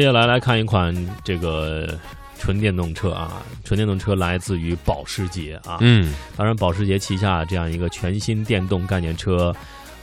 [0.00, 1.94] 接下来来看一款这个
[2.38, 5.76] 纯电动车啊，纯电动车来自于保时捷啊。
[5.82, 9.54] 嗯，当然，保时捷旗下这样一个全新电动概念车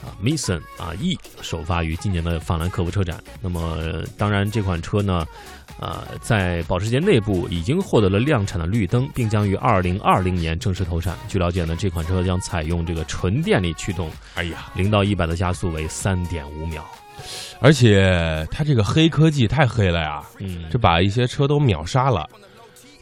[0.04, 3.20] 啊，Mission 啊 E 首发于今年的法兰克福车展。
[3.42, 3.76] 那么，
[4.16, 5.26] 当然这款车呢，
[5.80, 11.16] 呃，在保时捷内部已经获得了量产的绿灯，并将于二零二零年正式投产。
[11.26, 16.86] 据了解呢，这款车将采用这个纯电力驱动，哎呀，零到一百的加速为三点五秒。
[17.60, 22.28] 而且它这个黑科技太黑了呀，嗯，这把一些车都秒杀了。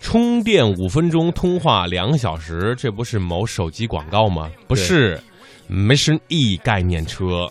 [0.00, 4.50] 充电五分钟，通话两小时，这不是某手机广告吗？
[4.68, 5.20] 不是
[5.68, 7.50] ，Mission E 概念车，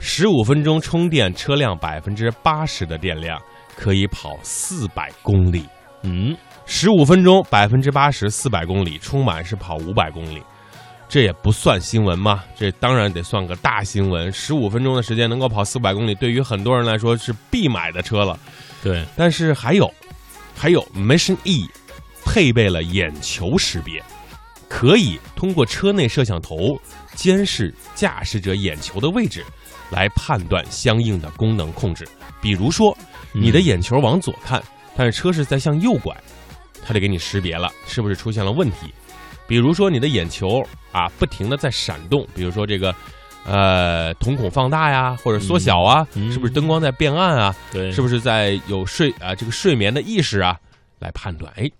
[0.00, 3.40] 十五分钟充电，车辆百分之八十的电量
[3.76, 5.64] 可以跑四百公里。
[6.02, 10.42] 嗯，十五分钟百分之八十，四百公里，充满是跑五百公里。
[11.12, 14.32] 这也不算新闻嘛，这当然得算个大新闻。
[14.32, 18.40] 十五分钟的时间能够跑四百公里，对于很多人来说是必买的车了。
[18.82, 19.92] 对，但是还有，
[20.56, 21.68] 还有 Mission E
[22.24, 24.02] 配备了眼球识别，
[24.70, 26.80] 可以通过车内摄像头
[27.14, 29.44] 监视驾驶者眼球的位置，
[29.90, 32.08] 来判断相应的功能控制。
[32.40, 32.96] 比如说，
[33.32, 34.62] 你的眼球往左看，
[34.96, 36.16] 但是车是在向右拐，
[36.82, 38.94] 它就给你识别了是不是出现了问题。
[39.46, 42.94] 比如说你的眼球啊不停的在闪动，比如说这个，
[43.44, 47.54] 呃瞳孔放大呀或者缩小啊，嗯是不是灯光在变暗啊？
[47.72, 50.58] 对，是不是在有睡啊这个睡眠的意识啊
[50.98, 51.52] 来判断？
[51.56, 51.70] 哎，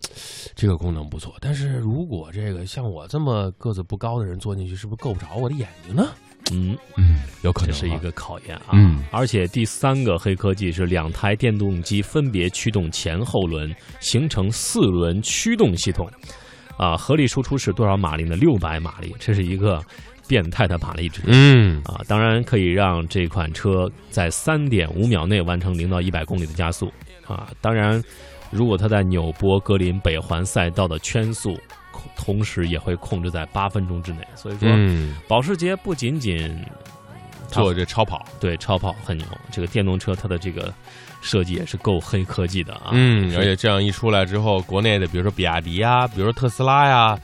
[0.55, 1.35] 这个功能不错。
[1.41, 6.09] 但是如果这个像我这么个子不高的人坐进去，是不是够不着我的眼睛呢？
[6.51, 8.71] 嗯，嗯，有可能是一个考验啊。
[8.73, 16.11] 嗯而且第三个黑科技是两台电动机分别驱动前后轮，形成四轮驱动系统。
[16.77, 18.37] 啊，合理输出是多少马力呢？
[18.37, 19.83] 六百马力，这是一个
[20.27, 21.23] 变态的马力值。
[21.27, 26.93] 嗯啊，当然可以让这款车在三点五秒内完成零到一百公里的加速
[27.27, 27.49] 啊。
[27.61, 28.03] 当然，
[28.51, 31.59] 如果它在纽博格林北环赛道的圈速，
[32.17, 34.19] 同时也会控制在八分钟之内。
[34.35, 36.49] 所以说，嗯，保时捷不仅仅
[37.61, 40.73] 做这超跑，对超跑很牛，这个电动车它的这个
[41.21, 42.91] 设计也是够黑科技的啊。
[42.93, 47.19] 嗯，而且这样一出来之后，国内的比如说比亚迪呀，比如说特斯拉呀，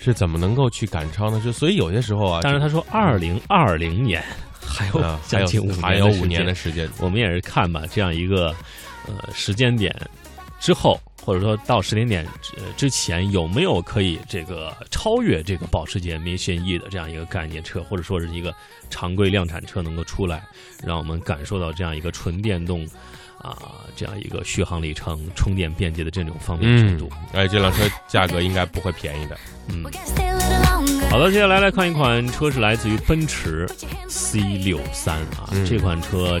[0.00, 1.40] 是怎么能够去赶超呢？
[1.44, 4.22] 就所以有些时候啊，当然他说二零二零年
[4.60, 8.54] 还有啊还有将近五还有五年年的时间，我们也是看吧，这样一个
[9.06, 9.94] 呃时间点
[10.60, 18.50] 之后，或者说到时间点之之前，有没有可以这个超越这个保时捷 Mission E 的这样一个概念车，或者说是一个
[18.88, 20.42] 常规量产车能够出来，
[20.82, 22.88] 让我们感受到这样一个纯电动
[23.36, 29.38] 啊、这样一个续航里程、充电便捷的这种方便程嗯度。，而且这辆车价格应该不会便宜的。
[29.68, 29.84] 嗯.
[31.10, 33.68] 好的，接下来来看一款车，是来自于奔驰
[34.08, 36.40] C 六三啊，嗯这款车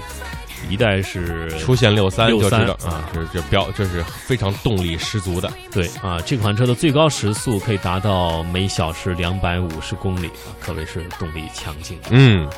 [0.68, 5.52] 一代是出现六三就知63道啊，这这标这是非常动力十足的。
[5.72, 11.98] 对啊，这款车的最高时速可以达到每小时两百五十公里啊，可谓是动力强劲。
[12.10, 12.48] 嗯，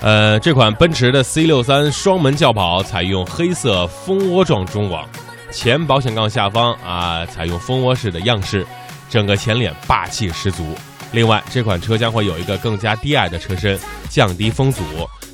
[0.00, 5.08] 呃，这款奔驰的 C 六三双门轿跑采用黑色蜂窝状中网，
[5.50, 8.66] 前保险杠下方啊采用蜂窝式的样式，
[9.10, 10.74] 整个前脸霸气十足。
[11.10, 13.78] 另外，这款车将会有一个更加低矮的车身，
[14.10, 14.82] 降低风阻，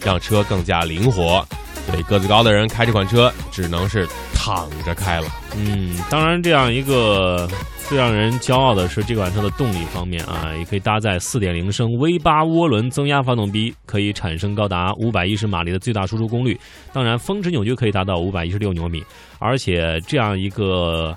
[0.04, 1.44] 让车更加灵活。
[1.86, 5.28] 所以个子高的人开这款车只能是躺着开了。
[5.56, 7.48] 嗯，当然，这样一个
[7.88, 16.58] 最让人骄傲的是这款车的动力方面啊，也可以搭载4.0升 V 八涡轮增压发动机，可以产生高达510马力的最大输出功率。
[16.92, 19.04] 当然，峰值扭矩可以达到516牛米，
[19.38, 21.16] 而且这样一个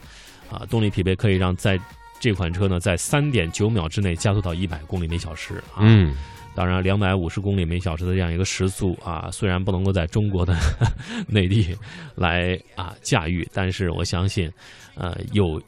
[0.51, 1.79] 啊动力匹配可以让在
[2.19, 5.79] 这款车呢在3.9秒之内加速到100公里每小时啊。
[5.79, 6.15] 嗯，
[6.57, 10.57] 当然，两百五十公里每小时的这样一个时速啊，虽然不能够在中国的
[11.29, 11.77] 内地
[12.15, 14.51] 来啊驾驭，但是我相信，
[14.95, 15.61] 呃，有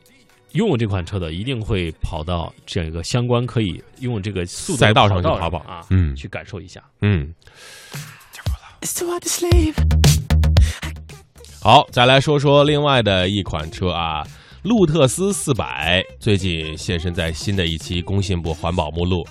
[0.53, 6.83] 拥有这款车的一定会跑到这样一个相关可以拥有这个速度赛道上去跑跑啊，嗯去感受一下。
[7.01, 7.31] 嗯。
[11.61, 14.25] 好，再来说说另外的一款车啊，
[14.63, 19.23] 路特斯四百最近现身在新的一期工信部环保目录。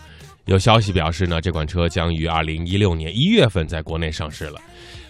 [0.48, 4.58] 有消息表示呢，这款车将于二零一六年一月份在国内上市了。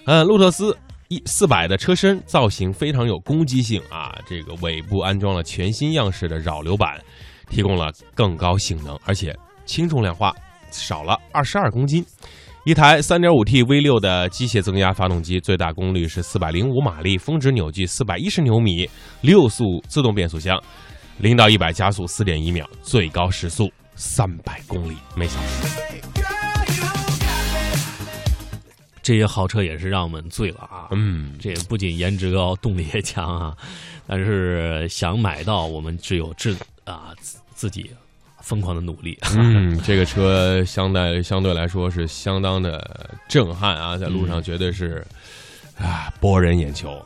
[0.04, 0.76] 呃，路特斯
[1.06, 6.98] 一四百的车身造型非常有攻击性啊，这个尾部安装了全新样式的扰流板，
[7.48, 9.32] 提供了更高性能，而且
[9.64, 10.34] 轻重量化，
[10.72, 12.04] 少了二十二公斤。
[12.64, 20.60] 一台 3.5T V6 的机械增压发动机，最大功率是405马力，峰值扭矩410牛米，六速自动变速箱，
[21.18, 24.32] 零到一百加速4.1秒，最高时速300
[24.66, 25.78] 公里每小时。
[29.02, 30.88] 这些豪车也是让我们醉了啊！
[30.90, 33.56] 嗯，这不仅颜值高，动力也强啊，
[34.06, 36.54] 但是想买到，我们只有自
[36.84, 37.90] 啊自自己
[38.42, 39.18] 疯狂的努力。
[39.34, 45.02] 嗯， 这个车相对相对来说是相当的震撼啊，在路上绝对是
[45.78, 47.02] 啊博人眼球。